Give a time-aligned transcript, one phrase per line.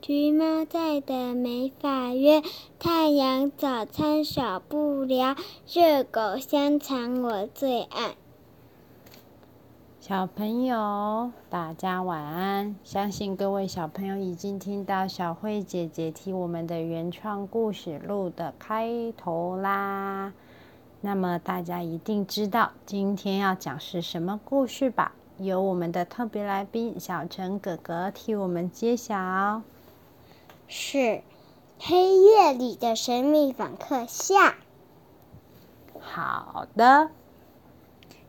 [0.00, 2.42] 橘猫在的没法约，
[2.78, 5.36] 太阳早餐少不了，
[5.66, 8.14] 热狗香肠我最爱。
[10.00, 12.74] 小朋友，大家晚安！
[12.82, 20.32] 相信各位小朋友已经听到小慧姐姐替我们的原创故事录的开头啦。
[21.00, 25.12] 那么大家一定知道今天要讲是什么故事吧？
[25.40, 29.62] 由我们的特别来宾小陈哥哥替我们揭晓。
[30.68, 30.98] 是
[31.78, 34.50] 《黑夜里的神秘访客下》。
[35.98, 37.10] 好的，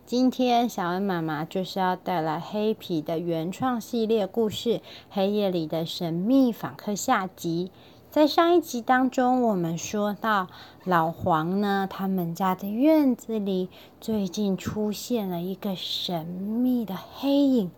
[0.06, 4.70] 今天小恩妈妈就是要带来黑皮的原创系列故事
[5.10, 7.72] 《黑夜里的神秘访客》下集。
[8.12, 10.50] 在上一集当中，我们说到
[10.84, 13.70] 老黄呢，他们家的院子里
[14.02, 17.72] 最近出现了一个神秘的黑影，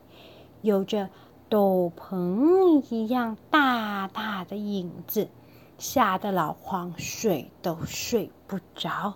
[0.63, 1.09] 有着
[1.49, 5.29] 斗篷一样大大的影子，
[5.77, 9.13] 吓得老黄睡都睡不着。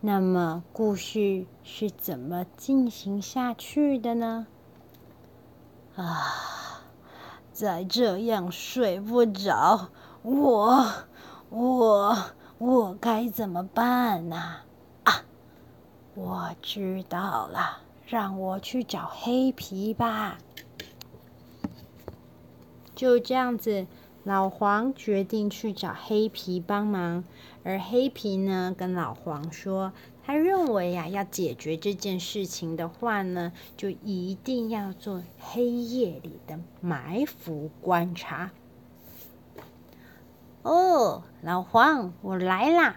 [0.00, 4.46] 那么，故事是怎么进行下去的呢？
[5.96, 6.80] 啊，
[7.52, 9.90] 再这样睡不着。
[10.22, 10.86] 我
[11.48, 12.16] 我
[12.58, 14.56] 我该怎么办呢？
[15.04, 15.24] 啊，
[16.14, 20.36] 我知道了，让我去找黑皮吧。
[22.94, 23.86] 就这样子，
[24.22, 27.24] 老黄决定去找黑皮帮忙，
[27.64, 38.50] 而黑皮呢，跟老黄说，他认为呀，要解决这件事情的话呢，就一定要做黑夜里的埋伏观察。
[40.62, 42.96] 哦，老黄，我来啦！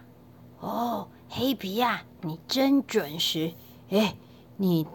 [0.60, 3.54] 哦，黑皮呀，你真准时。
[3.90, 4.16] 哎，
[4.58, 4.86] 你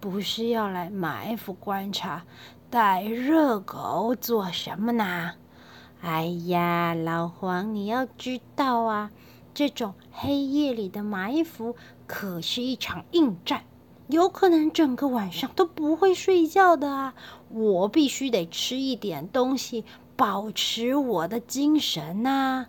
[0.00, 2.24] 不是要来埋伏观察，
[2.68, 5.34] 带热狗做什么呢？
[6.00, 9.12] 哎呀，老黄，你要知道啊，
[9.54, 11.76] 这种黑夜里的埋伏
[12.08, 13.62] 可是一场硬战，
[14.08, 17.14] 有可能整个晚上都不会睡觉的啊！
[17.50, 19.84] 我必须得吃一点东西。
[20.16, 22.66] 保持我的精神呐！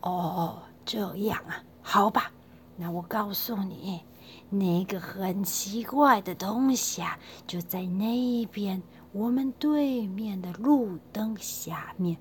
[0.00, 2.30] 哦，这样啊，好吧，
[2.76, 4.02] 那我告诉你，
[4.48, 8.80] 那个很奇怪的东西啊，就在那边，
[9.12, 12.16] 我们对面的路灯下面。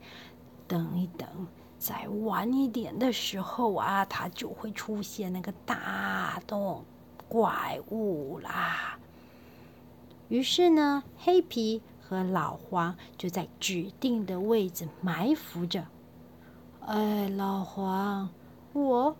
[0.67, 1.27] 等一等，
[1.77, 6.83] 再晚一点的时候啊，它就会出现那个大洞
[7.27, 8.97] 怪物啦。
[10.29, 11.83] 于是呢，黑皮。
[12.07, 15.83] 和老黄就在指定的位置埋伏着。
[16.85, 18.29] 哎，老黄，
[18.73, 19.15] 我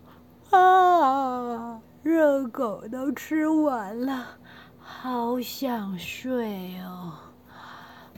[0.52, 4.28] 啊，热狗都吃完了，
[4.80, 7.14] 好想睡哦。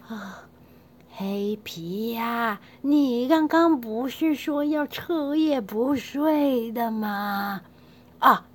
[0.09, 0.43] 啊，
[1.11, 7.61] 黑皮呀，你刚刚不是说要彻夜不睡的吗？
[8.19, 8.45] 啊。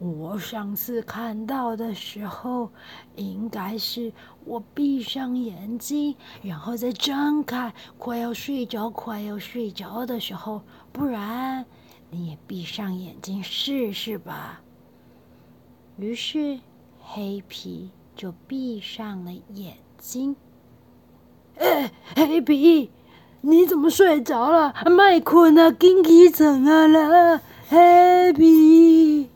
[0.00, 2.70] 我上次看到的时候，
[3.16, 4.10] 应该是
[4.46, 10.62] 我闭上眼睛，然后再睁开，快要睡着、快要睡着的时候。
[10.90, 11.66] 不然，
[12.08, 14.62] 你也闭上眼睛试试吧。
[15.98, 16.58] 于是，
[17.02, 20.34] 黑皮就闭上了眼睛。
[21.58, 22.90] 哎，黑皮，
[23.42, 24.74] 你怎么睡着了？
[24.86, 29.29] 麦困啊，紧起床啊啦，黑皮。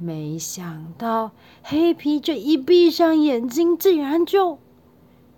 [0.00, 4.58] 没想到黑皮这一闭上眼睛，竟然就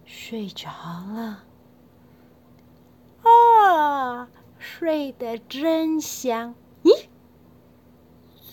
[0.04, 1.42] 睡着了。
[3.22, 4.28] 啊，
[4.58, 6.54] 睡得真香！
[6.84, 7.06] 咦，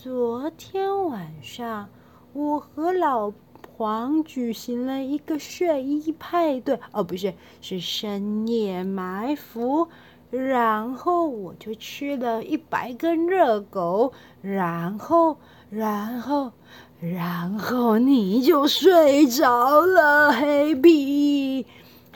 [0.01, 1.89] 昨天晚上
[2.33, 3.31] 我和老
[3.77, 9.87] 黄举行了一个睡衣派对，哦，不是，是深夜埋伏。
[10.29, 15.37] 然后我就吃了一百根热狗，然后。
[15.71, 16.51] 然后，
[16.99, 21.67] 然后你就睡着了，黑皮。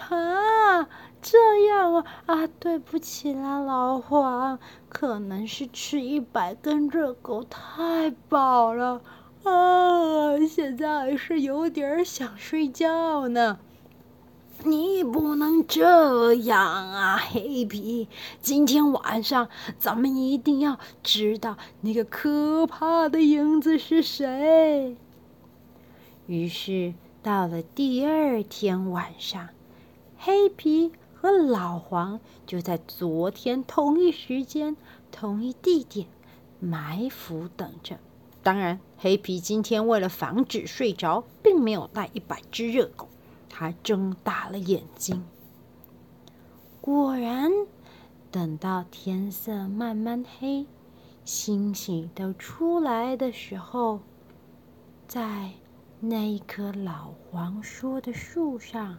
[0.10, 0.90] 啊，
[1.22, 4.58] 这样啊啊，对不起啦，老黄，
[4.90, 9.02] 可能是吃一百根热狗太饱了
[9.44, 13.60] 啊，现在还是有点想睡觉呢。
[14.66, 16.58] 你不能这样
[16.92, 18.08] 啊，黑皮！
[18.42, 24.96] 今天晚上咱们一定要知道那个可怕的影子是谁。
[26.28, 29.50] 于是到了第二天晚上，
[30.18, 34.78] 黑皮和老黄就在昨天同一时间、
[35.12, 36.08] 同一地点
[36.62, 37.98] 埋伏等着。
[38.42, 43.10] 当然，黑皮今天为了防止睡着，并没有带一百只热狗。
[43.56, 45.24] 他睁大了眼睛。
[46.82, 47.52] 果然，
[48.32, 50.66] 等到天色慢慢黑，
[51.24, 54.00] 星星都出来的时候，
[55.08, 55.52] 在
[56.00, 58.98] 那一棵老黄说的树上，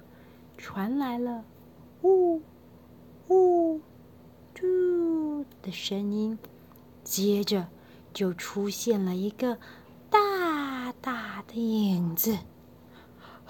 [0.57, 1.43] 传来了
[2.03, 2.41] “呜
[3.27, 3.81] 呜
[4.55, 6.39] 嘟”的声音，
[7.03, 7.67] 接着。
[8.13, 9.59] 就出现了一个
[10.09, 12.39] 大大的影子，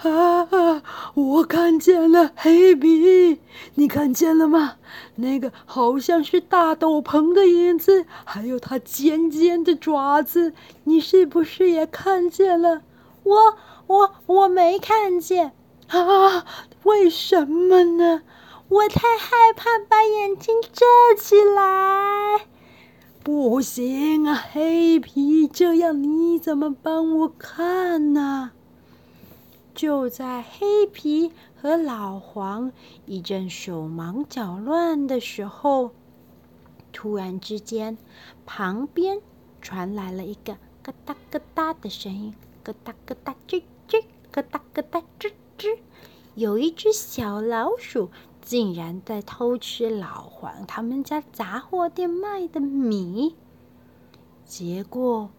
[0.02, 0.82] 啊！
[1.14, 3.40] 我看见了黑皮，
[3.74, 4.76] 你看见了吗？
[5.16, 10.52] 那个好像是大斗篷的影子，还有它尖尖的爪子，
[10.84, 12.82] 你是不是也看见了？
[13.22, 13.56] 我
[13.86, 15.52] 我我没看见
[15.88, 16.44] 啊！
[16.82, 18.22] 为什么呢？
[18.68, 20.84] 我太害怕，把眼睛遮
[21.18, 22.46] 起来。
[23.22, 28.50] 不行啊，黑皮，这样你怎么帮我看呢？
[29.74, 32.72] 就在黑皮和老黄
[33.06, 35.90] 一阵手忙脚乱的时候，
[36.92, 37.98] 突然之间，
[38.46, 39.20] 旁边
[39.60, 45.78] 传来了一个咯哒咯哒的声音，咯哒咯哒吱吱，咯哒咯哒吱吱，
[46.34, 48.10] 有一只小老鼠。
[48.46, 53.34] 竟然在偷吃老黄他们家杂货店卖的米，
[54.44, 55.30] 结果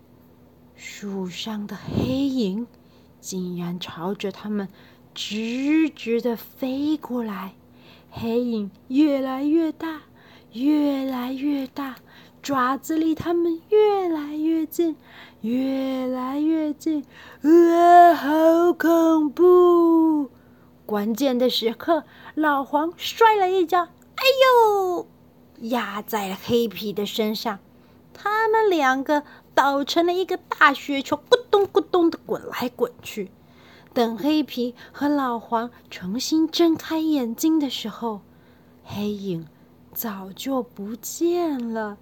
[0.76, 2.66] 树上的黑影
[3.26, 4.70] 竟然朝着他们
[5.16, 7.56] 直直的飞过来，
[8.12, 10.04] 黑影越来越大，
[10.52, 11.96] 越来越大，
[12.44, 14.96] 爪子离他们越来越近，
[15.42, 17.04] 越来越近，
[17.42, 20.30] 啊，好恐怖！
[20.86, 22.04] 关键的时刻，
[22.36, 25.08] 老黄摔了一跤，哎呦，
[25.62, 27.58] 压在了黑皮的身上。
[28.14, 29.24] 他们两个
[29.56, 33.32] 倒成了一个大雪球，咕咚咕咚的滚来滚去。
[33.94, 38.22] 等黑皮和老黄重新睁开眼睛的时候，
[38.84, 39.48] 黑影
[39.94, 41.98] 早就不见了。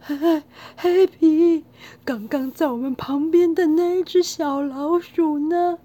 [0.00, 0.42] 嘿嘿，
[0.76, 1.64] 黑皮，
[2.04, 5.78] 刚刚在我们旁边的那只小老鼠呢？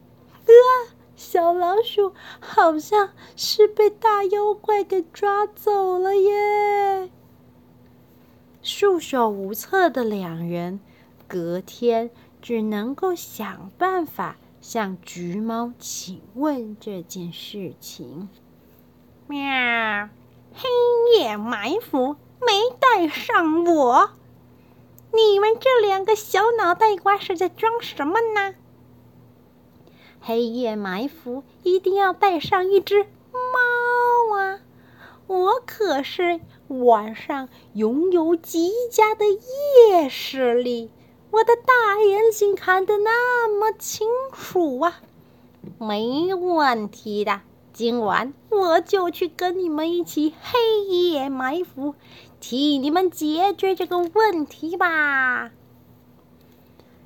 [0.45, 0.93] 啊！
[1.17, 2.11] 小老鼠
[2.41, 6.31] 好像是被大妖怪给抓走了耶！
[9.06, 10.80] 束手无策的两人，
[11.28, 12.10] 隔天
[12.42, 18.28] 只能够想办法向橘猫请问这件事情。
[19.28, 20.10] 喵，
[20.56, 20.68] 黑
[21.19, 24.10] 夜埋伏没带上我，
[25.13, 28.56] 你们这两个小脑袋瓜是在装什么呢？
[30.19, 34.60] 黑夜埋伏一定要带上一只猫啊！
[35.28, 40.89] 我可是晚上拥有极佳的夜视力，
[41.31, 45.01] 我的大眼睛看得那么清楚啊！
[45.77, 47.41] 没问题的，
[47.71, 51.94] 今晚我就去跟你们一起黑夜埋伏，
[52.39, 55.51] 替你们解决这个问题吧。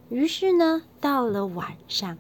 [0.10, 2.18] 于是呢，到了晚上。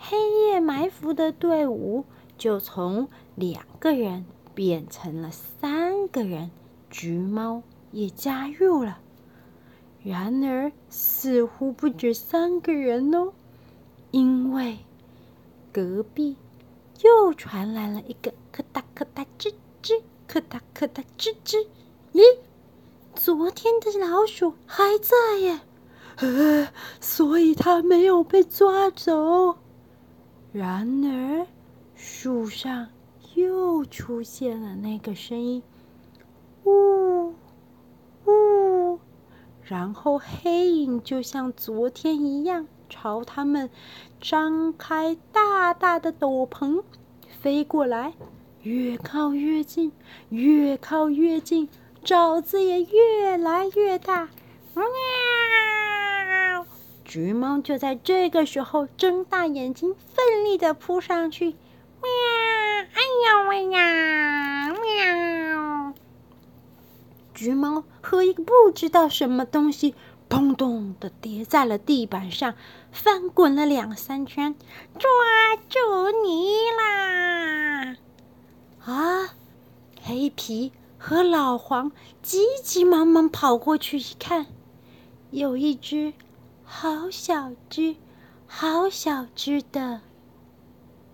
[0.00, 2.04] 黑夜埋伏的队伍
[2.38, 4.24] 就从两个人
[4.54, 6.52] 变成了三个人，
[6.90, 8.98] 橘猫也加入了。
[10.02, 13.32] 然而，似乎不止三个人哦，
[14.10, 14.78] 因为
[15.72, 16.36] 隔壁
[17.02, 19.52] 又传来了一个咯哒咯哒吱
[19.82, 21.66] 吱，咯哒咯哒吱吱。
[22.12, 22.22] 咦，
[23.14, 25.60] 昨天的老鼠还在耶，
[26.16, 26.68] 呃，
[27.00, 29.56] 所以它没有被抓走。
[30.52, 31.46] 然而，
[31.94, 32.88] 树上
[33.34, 35.62] 又出现了那个声音，
[36.68, 37.34] 呜
[38.26, 39.00] 呜，
[39.62, 43.70] 然后黑影就像昨天一样，朝他们
[44.20, 46.82] 张开大大的斗篷
[47.40, 48.12] 飞过来，
[48.62, 49.92] 越靠越近，
[50.28, 51.70] 越靠越近，
[52.04, 54.28] 爪子也越来越大，
[54.74, 54.84] 喵！
[57.04, 61.56] 橘猫就在这个时候睁大眼睛，奋力的扑上去，喵！
[62.92, 65.27] 哎呀喂呀，喵！
[67.38, 69.94] 橘猫和一个不知道什么东西，
[70.28, 72.56] 砰咚的跌在了地板上，
[72.90, 74.56] 翻滚了两三圈，
[74.98, 75.08] 抓
[75.68, 75.78] 住
[76.24, 77.96] 你啦！
[78.84, 79.34] 啊！
[80.02, 81.92] 黑皮和老黄
[82.24, 84.46] 急急忙忙跑过去一看，
[85.30, 86.14] 有一只。
[86.64, 87.94] 好小只，
[88.48, 90.00] 好小只的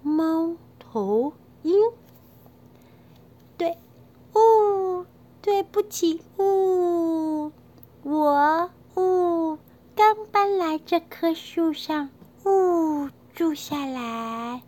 [0.02, 1.74] 猫头鹰。
[3.58, 3.76] 对，
[4.32, 4.40] 哦，
[5.44, 7.52] 对不起，哦，
[8.02, 9.58] 我，哦，
[9.94, 12.08] 刚搬来这棵树上，
[12.46, 14.62] 呜，住下来。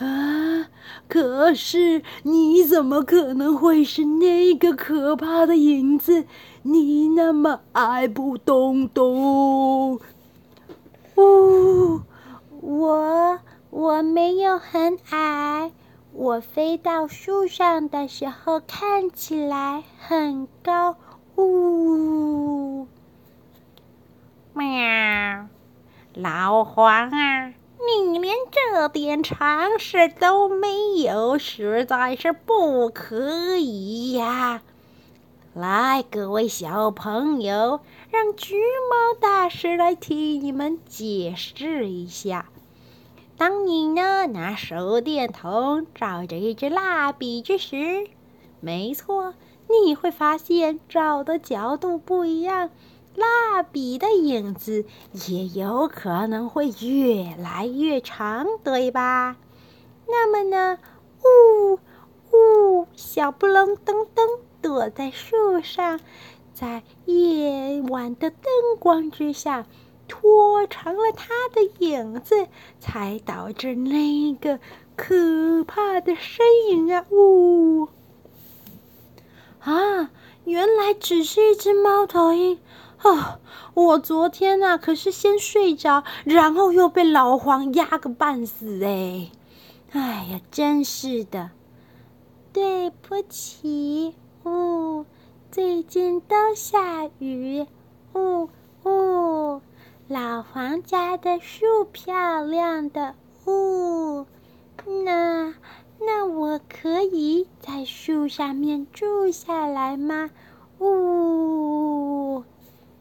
[0.00, 0.68] 啊！
[1.06, 6.26] 可是你怎么可能会是那个可怕的影子？
[6.62, 10.00] 你那么矮不动动。
[11.16, 12.00] 呜，
[12.60, 13.38] 我
[13.70, 15.72] 我没有很矮，
[16.20, 20.96] 我飞到树上的时候看起来很高。
[21.36, 22.88] 呜，
[24.52, 25.46] 喵，
[26.14, 27.54] 老黄啊！
[27.78, 34.62] 你连这点常识都没有，实在是不可以呀！
[35.54, 37.78] 来，各位小朋友，
[38.10, 42.46] 让橘猫大师来替你们解释一下。
[43.38, 48.08] 当你呢拿手电筒照着一支蜡笔之时，
[48.58, 49.32] 没错，
[49.84, 52.70] 你会发现照的角度不一样。
[53.14, 54.84] 蜡笔的影子
[55.28, 59.36] 也有可能会越来越长，对吧？
[60.08, 60.78] 那么呢，
[61.22, 61.78] 呜
[62.32, 64.24] 呜，小布隆咚咚
[64.60, 66.00] 躲在树上，
[66.54, 68.40] 在夜晚的灯
[68.80, 69.64] 光之下
[70.08, 72.48] 拖长了他的影子，
[72.80, 74.58] 才导致那个
[74.96, 77.04] 可怕的身影啊！
[77.10, 77.88] 呜
[79.60, 80.10] 啊，
[80.44, 82.58] 原来只是一只猫头鹰。
[83.02, 83.38] 哦，
[83.74, 89.30] 我昨天呐，可是先睡着，然后又被老黄压个半死哎！
[89.92, 91.50] 哎呀，真是的，
[92.52, 95.06] 对不起，哦，
[95.50, 97.66] 最近都下雨，
[98.12, 98.48] 哦
[98.82, 99.62] 哦，
[100.08, 104.26] 老黄家的树漂亮的，哦，
[105.04, 105.52] 那
[106.00, 110.30] 那我可以在树上面住下来吗？
[110.78, 112.42] 哦。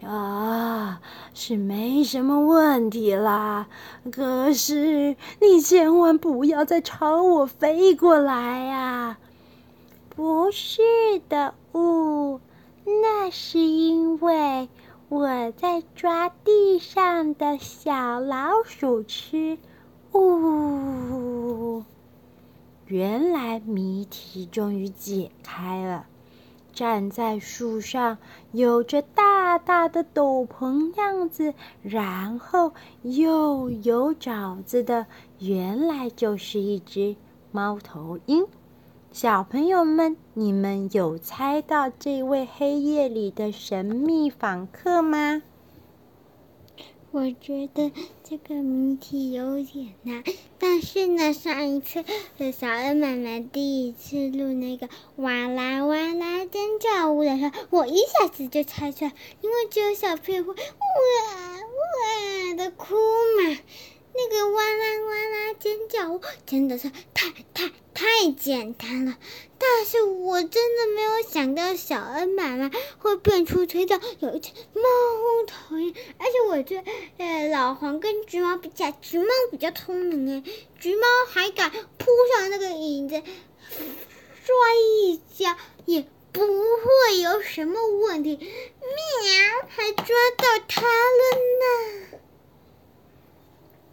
[0.03, 0.99] 啊，
[1.33, 3.67] 是没什么问题啦。
[4.11, 9.17] 可是你千万不要再朝我飞过来呀！
[10.13, 10.81] 不是
[11.29, 12.41] 的，呜，
[12.83, 14.67] 那是因为
[15.09, 19.57] 我在抓地上的小老鼠吃。
[20.11, 21.85] 呜，
[22.87, 26.07] 原来谜题终于解开了。
[26.73, 28.17] 站在树上，
[28.51, 35.07] 有着大大的斗篷样子，然后又有爪子的，
[35.39, 37.15] 原来就是一只
[37.53, 38.45] 猫头鹰。
[39.11, 45.41] 小朋友们，你们有猜到这位黑夜里的神秘访客吗？
[47.11, 47.91] 我觉得
[48.23, 50.23] 这个谜题有点难，
[50.59, 52.03] 但是呢，上一次
[52.51, 60.59] 小恩妈妈第一次录那个哇啦哇啦尖叫舞的时候，我一下子就猜出来，因为只有小朋友会哇
[61.57, 63.57] 哇的哭嘛。
[64.19, 69.15] 那个哇啦哇啦尖叫真的是太太太简单了，
[69.59, 74.81] 但是我真的没有想到小恩妈妈会变出吹到有一只猫
[75.45, 80.43] 头鹰，而且我觉得呃老黄跟橘猫比较，橘猫比较聪明诶，
[80.79, 83.21] 橘猫还敢扑上那个椅子，
[84.43, 85.55] 摔一跤
[85.85, 88.47] 也不会有什么问题，喵，
[89.69, 90.05] 还抓
[90.37, 92.06] 到它了呢。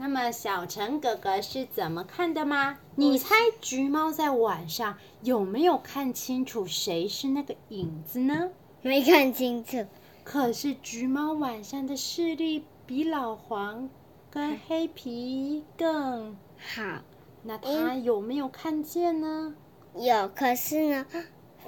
[0.06, 2.78] 那么小陈哥哥是怎么看的吗？
[2.94, 8.50] 你猜橘猫在晚上有没有看清楚谁是那个影子呢？
[8.82, 9.86] 没看清楚。
[10.22, 13.88] 可是橘猫晚上的视力比老黄
[14.30, 17.00] 跟黑皮更好。
[17.42, 19.54] 那他有没有看见呢？
[19.96, 21.06] 有，可是呢，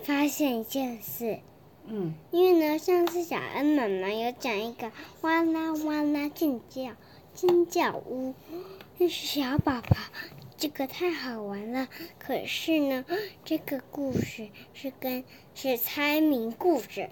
[0.02, 1.38] 发现一件事。
[1.86, 2.12] 嗯。
[2.30, 6.90] 因为呢，上次小恩妈妈有讲一个哇啦哇啦尖叫。
[7.36, 8.34] 尖叫屋，
[8.96, 9.96] 那是小宝宝，
[10.56, 11.86] 这个太好玩了。
[12.18, 13.04] 可是呢，
[13.44, 15.22] 这个故事是跟
[15.54, 17.10] 是猜谜故事。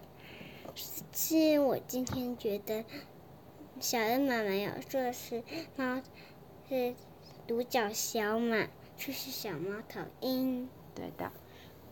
[1.13, 2.85] 是我今天觉得
[3.79, 5.43] 小恩妈妈有说是
[5.77, 6.01] 猫，
[6.71, 6.95] 是
[7.47, 8.67] 独角小马，
[8.97, 10.71] 就是小猫头鹰。
[10.95, 11.31] 对的，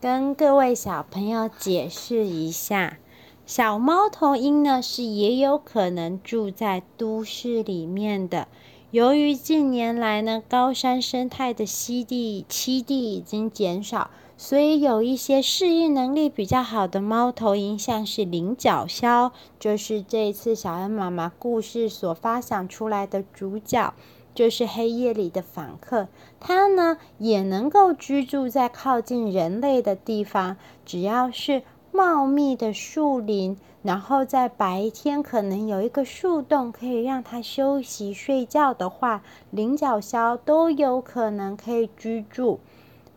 [0.01, 2.97] 跟各位小朋友解释一下。
[3.45, 8.47] 小猫头鹰呢，是也有可能住在都市里面的。
[8.91, 23.93] 由于近年来呢，高山生态的栖地栖地已经减少，所以有一些适应能力比较好的猫头鹰，像是菱角鸮，就是这一次小恩妈妈故事所发想出来的主角，
[24.33, 26.07] 就是黑夜里的访客。
[26.39, 31.63] 它呢，也能够居住在靠近人类的地方，只要是。
[31.93, 39.21] 茂密的树林然后在白天可能有一个树洞可以让它休息睡觉的话，
[39.51, 42.59] 领角鸮都有可能可以居住。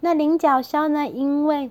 [0.01, 1.09] 那领角鸮呢？
[1.09, 1.71] 因为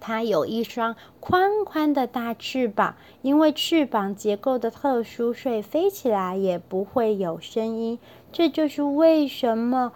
[0.00, 7.98] 它有一双宽宽的大翅膀，因为翅膀结构的特殊，所以飞起来也不会有声音。
[8.32, 9.92] 这就是为什么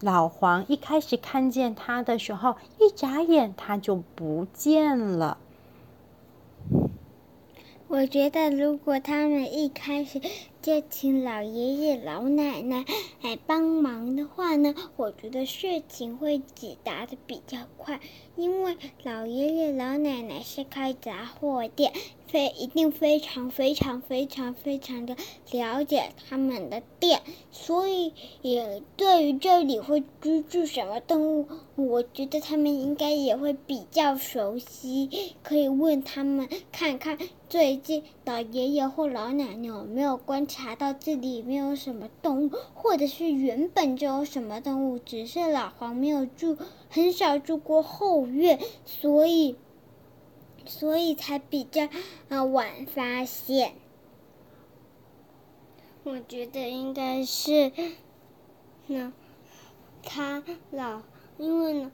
[0.00, 5.36] 老黄一开始看见他的时候，一眨眼他就不见了。
[7.88, 10.20] 我觉得，如果他们一开始
[10.62, 12.84] 就请老爷爷、老奶奶
[13.22, 17.98] 来帮忙的话呢，我觉得事情会解答的比较快。
[18.36, 21.92] 因为老爷爷、老奶奶是开杂货店，
[22.26, 25.16] 非一定非常、非常、非常、非常的
[25.50, 28.12] 了解他们的店，所以
[28.42, 37.18] 也对于这里会居住什么动物，我觉得他们应该也会比较熟悉，可以问他们看看。
[37.50, 49.56] 最近老爷爷或老奶奶有没有关察到这里没有什么动物，或者是原本就有什么动物，只是老黄没有住，很少住过后院，所以，
[50.66, 51.88] 所以才比较
[52.28, 53.74] 呃晚发现。
[56.02, 57.70] 我觉得应该是，
[58.88, 59.12] 那
[60.02, 60.42] 他
[60.72, 61.02] 老，
[61.38, 61.92] 因为呢，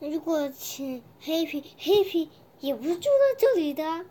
[0.00, 4.06] 如果请黑皮，黑皮也不是住在这里的。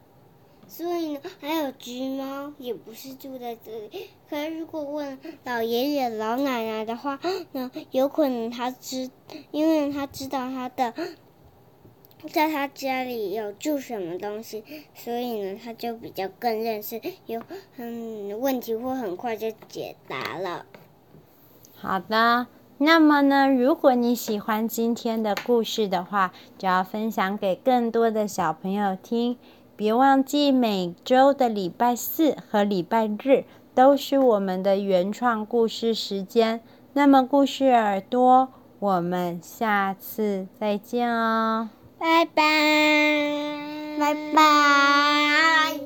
[0.67, 4.09] 所以呢，还有橘猫也不是住在这里。
[4.29, 7.19] 可是如果问老爷爷、老奶奶的话，
[7.53, 9.09] 那有可能他知，
[9.51, 10.93] 因为他知道他的，
[12.31, 17.41] 在他家里有住什么东西，所以呢，他就比较更认识，有
[17.77, 20.65] 嗯问题会很快就解答了。
[21.75, 22.47] 好的，
[22.79, 29.37] 那么呢，如果你喜欢今天的故事的话，就要分享给更多的小朋友听。
[29.77, 36.61] 别忘记每周的礼拜四和礼拜日都是我们的原创故事时间。
[36.93, 41.69] 那么，故事耳朵，我们下次再见哦！
[41.99, 42.43] 拜拜，
[43.99, 45.79] 拜拜。